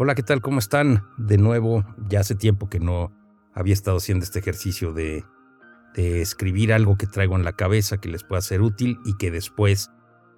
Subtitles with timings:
[0.00, 0.40] Hola, ¿qué tal?
[0.40, 1.02] ¿Cómo están?
[1.16, 3.10] De nuevo, ya hace tiempo que no
[3.52, 5.24] había estado haciendo este ejercicio de,
[5.96, 9.90] escribir algo que traigo en la cabeza que les pueda ser útil y que después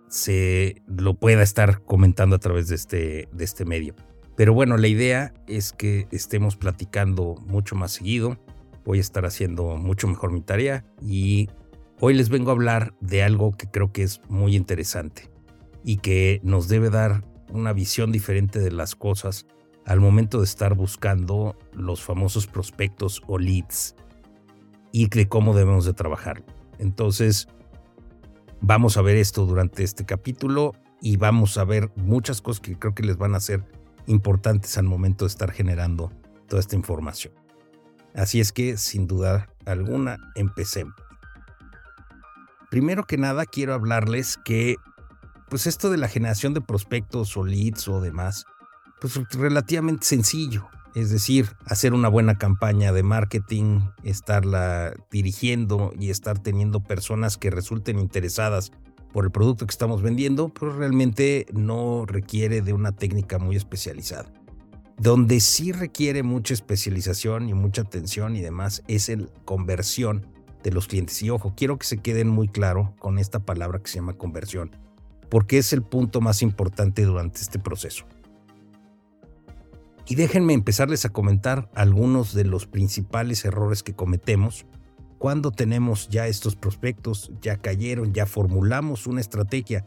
[0.09, 3.95] se lo pueda estar comentando a través de este, de este medio.
[4.34, 8.42] Pero bueno, la idea es que estemos platicando mucho más seguido.
[8.87, 11.51] Voy a estar haciendo mucho mejor mi tarea y
[12.01, 15.30] hoy les vengo a hablar de algo que creo que es muy interesante
[15.84, 19.46] y que nos debe dar una visión diferente de las cosas
[19.86, 23.95] al momento de estar buscando los famosos prospectos o leads
[24.92, 26.45] y de cómo debemos de trabajar.
[26.78, 27.48] Entonces,
[28.60, 32.95] vamos a ver esto durante este capítulo y vamos a ver muchas cosas que creo
[32.95, 33.64] que les van a ser
[34.06, 36.12] importantes al momento de estar generando
[36.48, 37.32] toda esta información.
[38.14, 40.95] Así es que, sin duda alguna, empecemos.
[42.70, 44.76] Primero que nada, quiero hablarles que
[45.50, 48.46] pues esto de la generación de prospectos o leads o demás,
[49.01, 50.68] pues relativamente sencillo.
[50.95, 57.51] Es decir, hacer una buena campaña de marketing, estarla dirigiendo y estar teniendo personas que
[57.51, 58.70] resulten interesadas
[59.12, 64.32] por el producto que estamos vendiendo, pues realmente no requiere de una técnica muy especializada.
[64.98, 70.26] Donde sí requiere mucha especialización y mucha atención y demás es en conversión
[70.62, 71.20] de los clientes.
[71.22, 74.70] Y ojo, quiero que se queden muy claro con esta palabra que se llama conversión
[75.31, 78.04] porque es el punto más importante durante este proceso.
[80.06, 84.66] Y déjenme empezarles a comentar algunos de los principales errores que cometemos
[85.19, 89.84] cuando tenemos ya estos prospectos, ya cayeron, ya formulamos una estrategia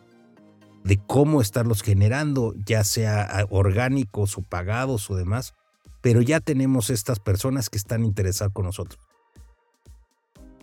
[0.83, 5.55] de cómo estarlos generando, ya sea orgánicos o pagados o demás,
[6.01, 9.01] pero ya tenemos estas personas que están interesadas con nosotros.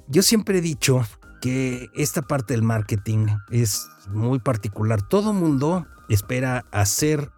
[0.07, 1.05] Yo siempre he dicho
[1.41, 5.03] que esta parte del marketing es muy particular.
[5.03, 7.31] Todo mundo espera hacer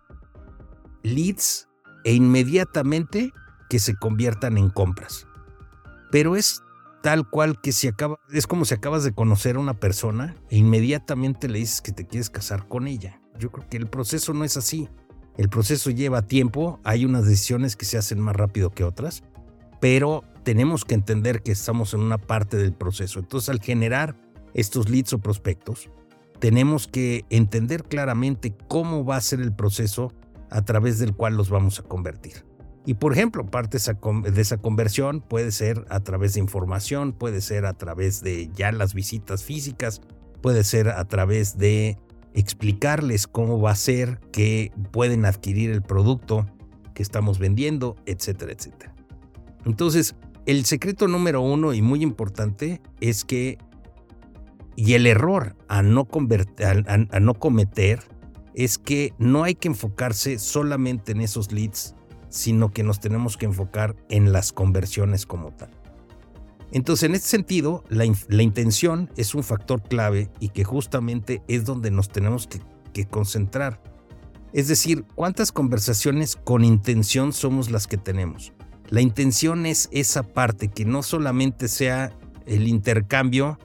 [1.03, 1.69] leads
[2.05, 3.33] e inmediatamente
[3.69, 5.27] que se conviertan en compras.
[6.11, 6.63] Pero es
[7.03, 10.59] tal cual que si acaba, es como si acabas de conocer a una persona e
[10.59, 13.21] inmediatamente le dices que te quieres casar con ella.
[13.39, 14.89] Yo creo que el proceso no es así.
[15.37, 19.23] El proceso lleva tiempo, hay unas decisiones que se hacen más rápido que otras,
[19.81, 23.21] pero tenemos que entender que estamos en una parte del proceso.
[23.21, 24.17] Entonces, al generar
[24.55, 25.91] estos leads o prospectos,
[26.39, 30.13] tenemos que entender claramente cómo va a ser el proceso
[30.51, 32.45] a través del cual los vamos a convertir.
[32.85, 37.65] Y por ejemplo, parte de esa conversión puede ser a través de información, puede ser
[37.65, 40.03] a través de ya las visitas físicas,
[40.41, 41.97] puede ser a través de
[42.35, 46.47] explicarles cómo va a ser que pueden adquirir el producto
[46.93, 48.95] que estamos vendiendo, etcétera, etcétera.
[49.65, 50.17] Entonces,
[50.47, 53.59] el secreto número uno y muy importante es que,
[54.77, 56.09] y el error a no,
[56.65, 58.01] a, no cometer,
[58.55, 61.95] es que no hay que enfocarse solamente en esos leads,
[62.29, 65.71] sino que nos tenemos que enfocar en las conversiones como tal.
[66.73, 71.91] Entonces, en este sentido, la, intención es un factor clave y que justamente es donde
[71.91, 72.49] nos tenemos
[72.93, 73.83] que concentrar.
[74.53, 78.53] Es decir, ¿cuántas conversaciones con intención somos las que tenemos?
[78.93, 82.13] La intención es esa parte, que no solamente sea
[82.45, 83.59] el intercambio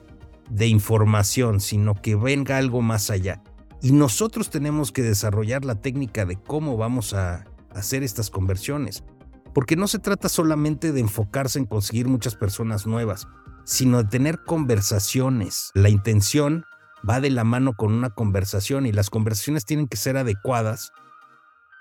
[0.48, 3.42] de información, sino que venga algo más allá.
[3.82, 7.44] Y nosotros tenemos que desarrollar la técnica de cómo vamos a
[7.74, 9.04] hacer estas conversiones.
[9.52, 13.28] Porque no se trata solamente de enfocarse en conseguir muchas personas nuevas,
[13.66, 15.72] sino de tener conversaciones.
[15.74, 16.64] La intención
[17.06, 20.90] va de la mano con una conversación y las conversaciones tienen que ser adecuadas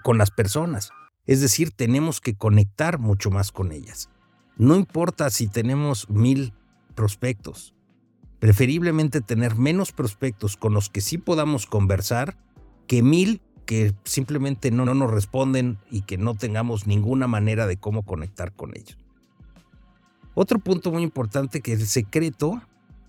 [0.03, 0.91] con las personas.
[1.28, 4.10] Es decir, tenemos que conectar mucho más con ellas.
[4.58, 6.54] No importa si tenemos mil
[6.96, 7.76] prospectos,
[8.40, 12.38] preferiblemente tener menos prospectos con los que sí podamos conversar
[12.88, 17.76] que mil que simplemente no, no, nos responden y que no tengamos ninguna manera de
[17.76, 18.98] cómo conectar con ellos.
[20.34, 22.62] Otro punto muy importante que el secreto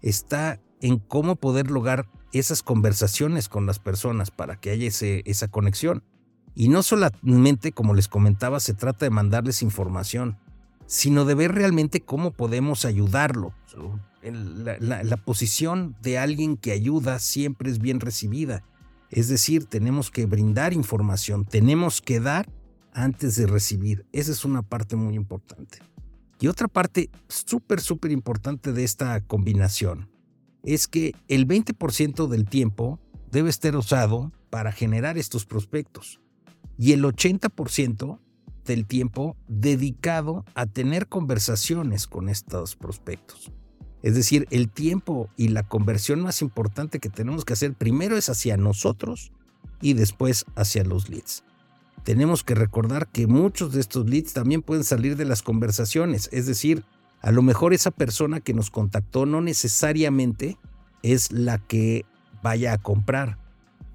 [0.03, 6.03] está en cómo poder lograr esas conversaciones con las personas para que haya esa conexión.
[6.59, 10.39] Y no solamente, como les comentaba, se trata de mandarles información,
[10.87, 13.55] sino de ver realmente cómo podemos ayudarlo.
[14.22, 18.65] La, posición de alguien que ayuda siempre es bien recibida.
[19.09, 22.51] Es decir, tenemos que brindar información, tenemos que dar
[22.93, 24.04] antes de recibir.
[24.11, 25.78] Esa es una parte muy importante.
[26.41, 30.11] Y otra parte súper, súper importante de esta combinación
[30.65, 32.99] es que el 20% del tiempo
[33.31, 36.21] debe estar usado para generar estos prospectos
[36.78, 38.19] y el 80%
[38.65, 43.51] del tiempo dedicado a tener conversaciones con estos prospectos.
[44.03, 48.28] Es decir, el tiempo y la conversión más importante que tenemos que hacer primero es
[48.28, 49.33] hacia nosotros
[49.80, 51.42] y después hacia los leads.
[52.04, 56.30] tenemos que recordar que muchos de estos leads también pueden salir de las conversaciones.
[56.33, 56.84] Es decir,
[57.21, 60.57] a lo mejor esa persona que nos contactó no necesariamente
[61.03, 62.07] es la que
[62.42, 63.36] vaya a comprar,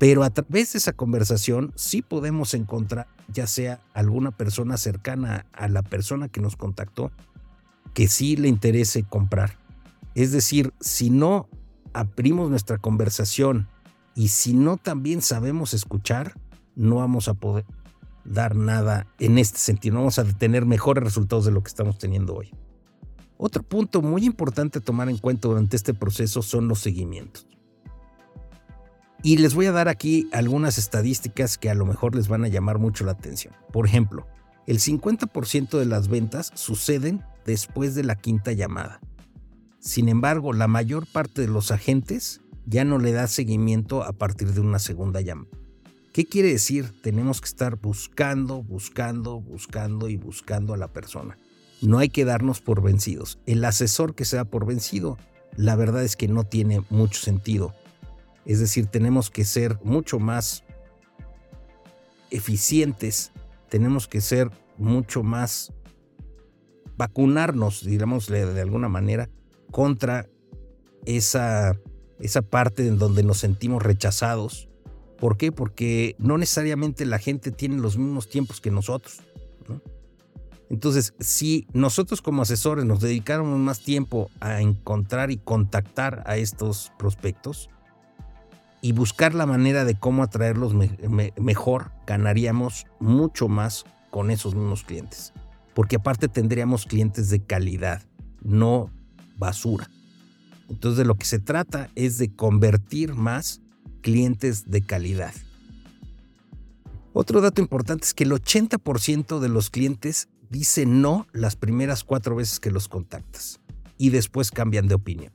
[0.03, 5.69] pero a través de esa conversación sí podemos encontrar ya sea alguna persona cercana a
[5.69, 7.13] la persona que nos contactó
[7.93, 9.57] que sí le interese comprar.
[10.13, 11.47] Es decir, si no
[11.93, 13.69] abrimos nuestra conversación
[14.13, 16.33] y si no también sabemos escuchar,
[16.75, 17.63] no vamos a poder
[18.25, 19.95] dar nada en este sentido.
[19.99, 22.51] vamos a tener mejores resultados de lo que estamos teniendo hoy.
[23.37, 27.47] Otro punto muy importante a tomar en cuenta durante este proceso son los seguimientos.
[29.25, 32.49] Y les voy a dar aquí algunas estadísticas que a lo mejor les van a
[32.49, 33.53] llamar mucho la atención.
[33.71, 34.27] Por ejemplo,
[34.67, 38.99] el 50% de las ventas suceden después de la quinta llamada.
[39.79, 44.51] Sin embargo, la mayor parte de los agentes ya no le da seguimiento a partir
[44.51, 45.49] de una segunda llamada.
[46.11, 46.91] ¿Qué quiere decir?
[47.01, 51.37] Tenemos que estar buscando, buscando, buscando y buscando a la persona.
[51.81, 53.39] No hay que darnos por vencidos.
[53.45, 55.17] El asesor que sea por vencido,
[55.55, 57.73] la verdad es que no tiene mucho sentido.
[58.45, 60.63] Es decir, tenemos que ser mucho más
[62.29, 63.31] eficientes,
[63.69, 65.73] tenemos que ser mucho más
[66.97, 69.29] vacunarnos, digamos de alguna manera,
[69.71, 70.27] contra
[71.05, 71.79] esa,
[72.19, 74.69] esa parte en donde nos sentimos rechazados,
[75.23, 75.53] ¿Por qué?
[75.53, 79.21] Porque no necesariamente la gente tiene los mismos tiempos que nosotros.
[80.69, 86.91] Entonces, si nosotros como asesores nos dedicáramos más tiempo a encontrar y contactar a estos
[86.99, 87.69] prospectos
[88.83, 95.31] y buscar la manera de cómo atraerlos mejor, ganaríamos mucho más con esos mismos clientes.
[95.73, 98.03] Porque aparte tendríamos clientes de calidad,
[98.41, 98.91] no
[99.37, 99.89] basura.
[100.67, 103.61] Entonces, de lo que se trata es de convertir más
[104.01, 105.33] clientes de calidad.
[107.13, 112.35] Otro dato importante es que el 80% de los clientes dicen no las primeras cuatro
[112.35, 113.61] veces que los contactas
[113.97, 115.31] y después cambian de opinión.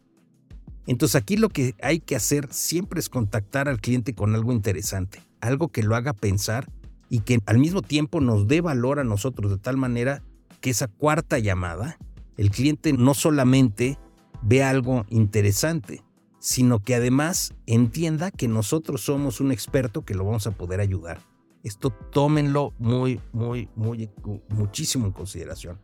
[0.89, 5.23] Entonces aquí lo que hay que hacer siempre es contactar al cliente con algo interesante,
[5.43, 6.73] algo que lo haga pensar
[7.11, 10.23] y que al mismo tiempo nos dé valor a nosotros de tal manera
[10.63, 11.99] que esa cuarta llamada,
[12.39, 13.99] el cliente no solamente
[14.41, 16.03] ve algo interesante,
[16.39, 21.21] sino que además entienda que nosotros somos un experto que lo vamos a poder ayudar.
[21.65, 24.09] Esto tómenlo muy, muy, muy,
[24.49, 25.79] muchísimo en consideración,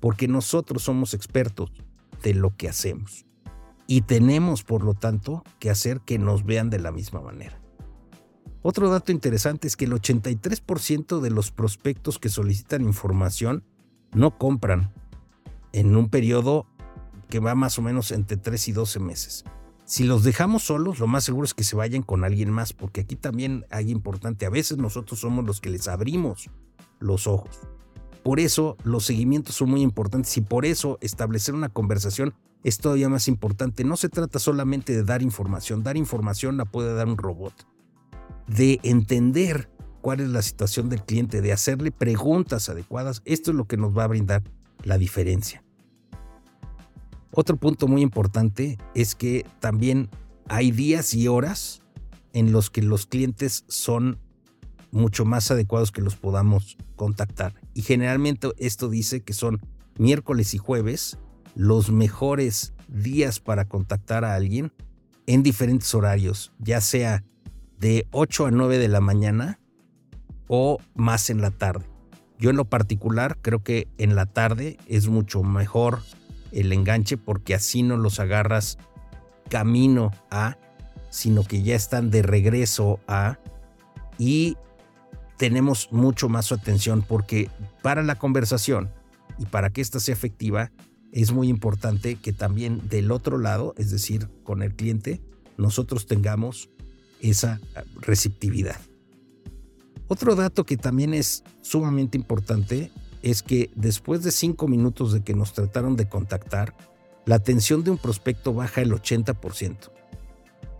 [0.00, 1.70] porque nosotros somos expertos
[2.24, 3.29] de lo que hacemos
[3.90, 7.60] y tenemos, por lo tanto, que hacer que nos vean de la misma manera.
[8.62, 13.64] Otro dato interesante es que el 83% de los prospectos que solicitan información
[14.12, 14.94] no compran
[15.72, 16.68] en un periodo
[17.28, 19.44] que va más o menos entre 3 y 12 meses.
[19.86, 23.00] Si los dejamos solos, lo más seguro es que se vayan con alguien más, porque
[23.00, 26.48] aquí también hay importante, a veces nosotros somos los que les abrimos
[27.00, 27.58] los ojos.
[28.22, 32.34] Por eso los seguimientos son muy importantes y por eso establecer una conversación
[32.64, 33.84] es todavía más importante.
[33.84, 37.54] No se trata solamente de dar información, dar información la puede dar un robot.
[38.46, 39.70] De entender
[40.00, 43.96] cuál es la situación del cliente, de hacerle preguntas adecuadas, esto es lo que nos
[43.96, 44.42] va a brindar
[44.82, 45.62] la diferencia.
[47.32, 50.10] Otro punto muy importante es que también
[50.48, 51.82] hay días y horas
[52.32, 54.18] en los que los clientes son
[54.90, 57.54] mucho más adecuados que los podamos contactar.
[57.74, 59.60] Y generalmente esto dice que son
[59.96, 61.18] miércoles y jueves
[61.60, 64.72] los mejores días para contactar a alguien
[65.26, 67.22] en diferentes horarios, ya sea
[67.78, 69.60] de 8 a 9 de la mañana
[70.48, 71.84] o más en la tarde.
[72.38, 76.00] Yo en lo particular creo que en la tarde es mucho mejor
[76.50, 78.78] el enganche porque así no los agarras
[79.50, 80.56] camino a,
[81.10, 83.38] sino que ya están de regreso a
[84.16, 84.56] y
[85.36, 87.50] tenemos mucho más su atención porque
[87.82, 88.90] para la conversación
[89.38, 90.72] y para que ésta sea efectiva
[91.12, 95.20] es muy importante que también del otro lado, es decir, con el cliente,
[95.56, 96.70] nosotros tengamos
[97.20, 97.60] esa
[98.00, 98.80] receptividad.
[100.08, 102.90] Otro dato que también es sumamente importante
[103.22, 106.74] es que después de cinco minutos de que nos trataron de contactar,
[107.26, 109.92] la atención de un prospecto baja el 80%.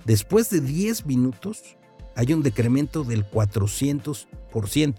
[0.04, 1.76] Después de 10 minutos,
[2.16, 4.94] hay un decremento del 400%.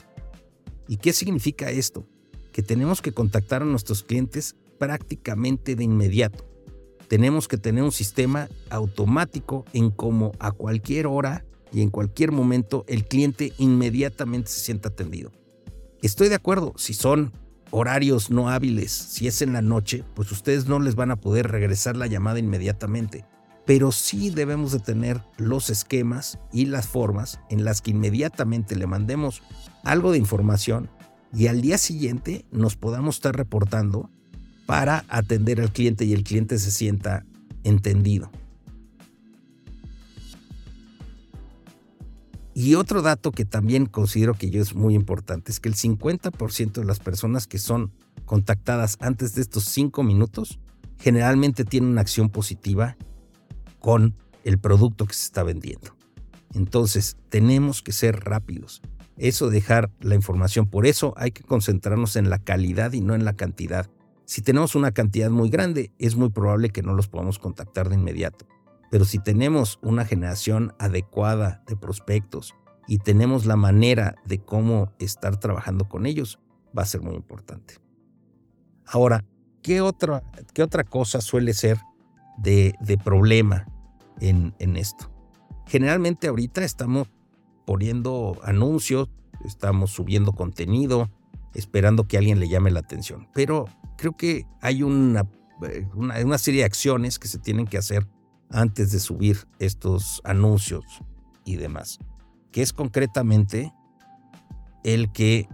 [0.87, 2.07] ¿Y qué significa esto?
[2.51, 6.43] Que tenemos que contactar a nuestros clientes prácticamente de inmediato.
[7.07, 12.83] Tenemos que tener un sistema automático en cómo a cualquier hora y en cualquier momento
[12.87, 15.31] el cliente inmediatamente se sienta atendido.
[16.01, 17.31] Estoy de acuerdo, si son
[17.69, 21.51] horarios no hábiles, si es en la noche, pues ustedes no les van a poder
[21.51, 23.23] regresar la llamada inmediatamente.
[23.67, 28.87] Pero sí debemos de tener los esquemas y las formas en las que inmediatamente le
[28.87, 29.43] mandemos
[29.83, 30.89] algo de información
[31.31, 34.09] y al día siguiente nos podamos estar reportando
[34.71, 37.25] para atender al cliente y el cliente se sienta
[37.65, 38.31] entendido.
[42.53, 46.71] Y otro dato que también considero que yo es muy importante es que el 50%
[46.71, 47.91] de las personas que son
[48.23, 50.57] contactadas antes de estos 5 minutos
[50.99, 52.95] generalmente tienen una acción positiva
[53.79, 55.97] con el producto que se está vendiendo.
[56.53, 58.81] Entonces, tenemos que ser rápidos.
[59.17, 60.65] Eso dejar la información.
[60.65, 63.89] Por eso hay que concentrarnos en la calidad y no en la cantidad.
[64.31, 67.95] Si tenemos una cantidad muy grande, es muy probable que no los podamos contactar de
[67.95, 68.47] inmediato.
[68.89, 72.55] Pero si tenemos una generación adecuada de prospectos
[72.87, 77.73] y tenemos la manera de cómo estar trabajando con ellos, va a ser muy importante.
[78.85, 79.25] Ahora,
[79.61, 80.23] ¿qué otra,
[80.53, 81.77] qué otra cosa suele ser
[82.37, 82.73] de,
[83.03, 83.67] problema
[84.21, 85.11] en, en esto?
[85.67, 87.09] Generalmente ahorita estamos
[87.65, 89.09] poniendo anuncios,
[89.43, 91.09] estamos subiendo contenido,
[91.53, 93.27] esperando que alguien le llame la atención.
[93.33, 93.65] Pero
[93.97, 95.27] creo que hay una,
[95.67, 98.07] eh, una, una, serie de acciones que se tienen que hacer
[98.49, 100.83] antes de subir estos anuncios
[101.45, 101.99] y demás,
[102.51, 103.73] que es concretamente
[104.83, 105.47] el que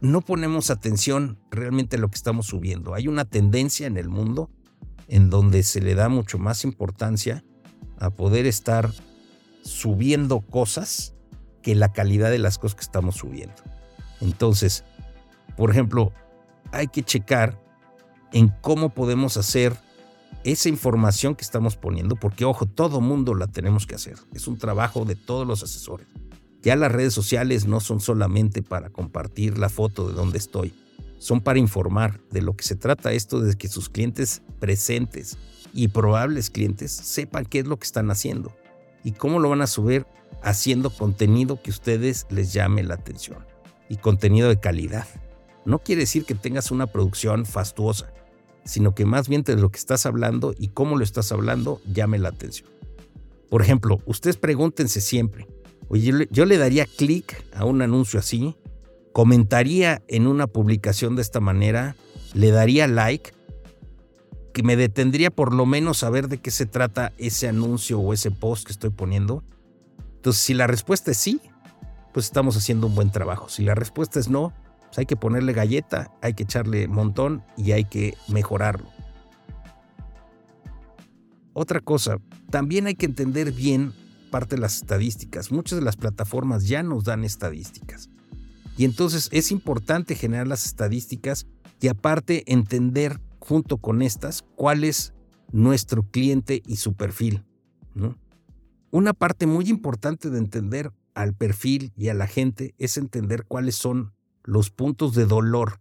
[0.00, 2.94] no ponemos atención realmente a lo que estamos subiendo.
[2.94, 4.50] Hay una tendencia en el mundo
[5.08, 7.44] en donde se le da mucho más importancia
[7.98, 8.90] a poder estar
[9.62, 11.14] subiendo cosas
[11.62, 13.56] que la calidad de las cosas que estamos subiendo.
[14.20, 14.84] Entonces,
[15.56, 16.12] por ejemplo,
[16.72, 17.60] hay que checar
[18.32, 19.76] en cómo podemos hacer
[20.44, 24.16] esa información que estamos poniendo, porque ojo, todo mundo la tenemos que hacer.
[24.32, 26.06] Es un trabajo de todos los asesores.
[26.62, 30.74] Ya las redes sociales no son solamente para compartir la foto de donde estoy,
[31.18, 35.38] son para informar de lo que se trata esto de que sus clientes presentes
[35.72, 38.52] y probables clientes sepan qué es lo que están haciendo
[39.04, 40.06] y cómo lo van a subir
[40.42, 43.44] haciendo contenido que ustedes les llame la atención
[43.88, 45.06] y contenido de calidad.
[45.66, 48.12] No quiere decir que tengas una producción fastuosa,
[48.64, 52.18] sino que más bien de lo que estás hablando y cómo lo estás hablando llame
[52.18, 52.68] la atención.
[53.50, 55.46] Por ejemplo, ustedes pregúntense siempre,
[55.88, 58.56] oye, yo le daría clic a un anuncio así,
[59.12, 61.96] comentaría en una publicación de esta manera,
[62.32, 63.32] le daría like,
[64.52, 68.12] que me detendría por lo menos a ver de qué se trata ese anuncio o
[68.12, 69.44] ese post que estoy poniendo.
[70.14, 71.40] Entonces, si la respuesta es sí,
[72.14, 73.48] pues estamos haciendo un buen trabajo.
[73.48, 74.54] Si la respuesta es no,
[74.86, 78.88] pues hay que ponerle galleta, hay que echarle montón y hay que mejorarlo.
[81.52, 82.18] Otra cosa,
[82.50, 83.92] también hay que entender bien
[84.30, 85.50] parte de las estadísticas.
[85.50, 88.10] Muchas de las plataformas ya nos dan estadísticas.
[88.76, 91.46] Y entonces es importante generar las estadísticas
[91.80, 95.14] y aparte entender junto con estas cuál es
[95.52, 97.44] nuestro cliente y su perfil.
[98.90, 103.76] Una parte muy importante de entender al perfil y a la gente es entender cuáles
[103.76, 104.12] son
[104.46, 105.80] los puntos de dolor.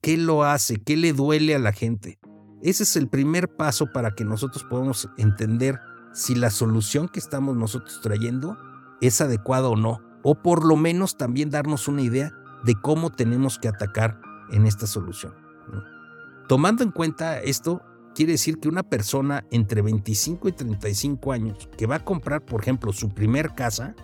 [0.00, 0.80] ¿Qué lo hace?
[0.82, 2.18] ¿Qué le duele a la gente?
[2.62, 5.78] Ese es el primer paso para que nosotros podamos entender
[6.14, 8.56] si la solución que estamos nosotros trayendo
[9.00, 10.00] es adecuada o no.
[10.22, 12.32] O por lo menos también darnos una idea
[12.64, 15.34] de cómo tenemos que atacar en esta solución.
[16.48, 17.82] Tomando en cuenta esto,
[18.14, 22.62] quiere decir que una persona entre 25 y 35 años que va a comprar, por
[22.62, 23.94] ejemplo, su primer casa,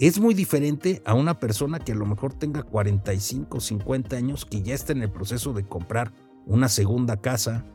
[0.00, 4.46] es muy diferente a una persona que a lo mejor tenga 45 o 50 años
[4.46, 6.14] que ya está en el proceso de comprar
[6.46, 7.66] una segunda casa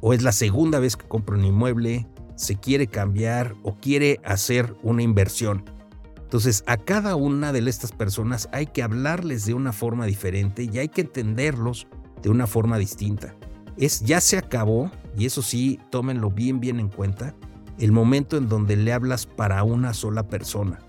[0.00, 4.74] o es la segunda vez que compra un inmueble, se quiere cambiar o quiere hacer
[4.82, 5.64] una inversión.
[6.16, 10.78] Entonces a cada una de estas personas hay que hablarles de una forma diferente y
[10.78, 11.86] hay que entenderlos
[12.22, 13.36] de una forma distinta.
[13.76, 17.36] Es ya se acabó, y eso sí, tómenlo bien bien en cuenta,
[17.78, 20.80] el momento en donde le hablas para una sola persona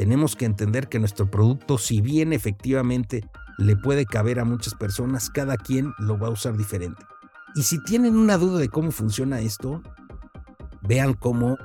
[0.00, 3.28] tenemos que entender que nuestro producto, si bien efectivamente
[3.58, 7.04] le puede caber a muchas personas, cada quien lo va a usar diferente.
[7.54, 9.82] Y si tienen una duda de cómo funciona esto,
[10.80, 11.58] vean cómo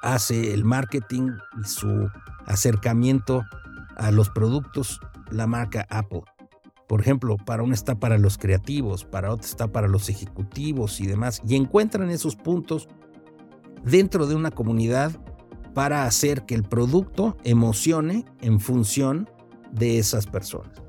[0.00, 1.32] hace el marketing
[1.62, 2.08] y su
[2.46, 3.44] acercamiento
[3.98, 4.98] a los productos
[5.30, 6.22] la marca Apple.
[6.88, 11.06] Por ejemplo, para una está para los creativos, para otra está para los ejecutivos y
[11.06, 11.42] demás.
[11.46, 12.88] Y encuentran esos puntos
[13.84, 15.21] dentro de una comunidad
[15.74, 19.28] para hacer que el producto emocione en función
[19.72, 20.82] de esas personas.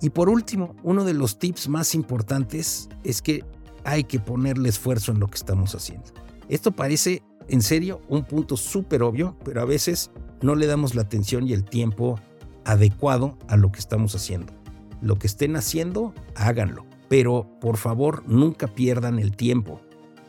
[0.00, 3.44] Y por último, uno de los tips más importantes es que
[3.84, 6.10] hay que ponerle esfuerzo en lo que estamos haciendo.
[6.48, 10.10] Esto parece, en serio, un punto súper obvio, pero a veces
[10.42, 12.20] no le damos la atención y el tiempo
[12.64, 14.52] adecuado a lo que estamos haciendo.
[15.00, 16.84] Lo que estén haciendo, háganlo.
[17.08, 19.80] Pero por favor, nunca pierdan el tiempo.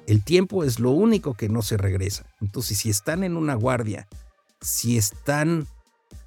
[0.08, 2.26] El tiempo es lo único que no se regresa.
[2.40, 4.08] Entonces, si están en una guardia,
[4.62, 5.68] si están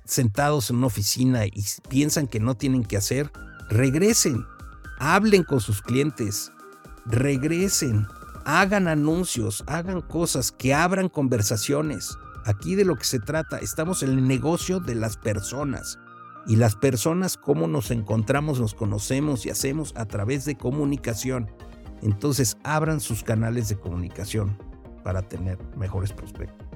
[0.04, 3.32] sentados en una oficina y piensan que no tienen que hacer,
[3.70, 4.44] regresen,
[4.98, 6.52] hablen con sus clientes,
[7.06, 8.06] regresen,
[8.44, 12.18] hagan anuncios, hagan cosas que abran conversaciones.
[12.44, 15.98] Aquí de lo que se trata, estamos en el negocio de las personas.
[16.46, 21.50] Y las personas, cómo nos encontramos, nos conocemos y hacemos a través de comunicación.
[22.02, 24.56] Entonces, abran sus canales de comunicación
[25.02, 26.66] para tener mejores prospectos.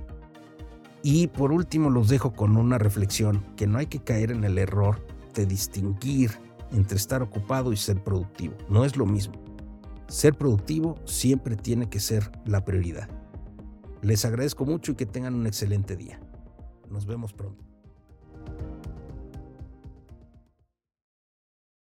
[1.03, 4.59] Y por último, los dejo con una reflexión, que no hay que caer en el
[4.59, 6.31] error de distinguir
[6.73, 8.55] entre estar ocupado y ser productivo.
[8.69, 9.35] No es lo mismo.
[10.09, 13.09] Ser productivo siempre tiene que ser la prioridad.
[14.03, 16.21] Les agradezco mucho y que tengan un excelente día.
[16.91, 17.65] Nos vemos pronto.